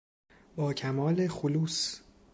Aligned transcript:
با 0.55 0.73
کمال 0.73 1.27
خلوص 1.27 2.01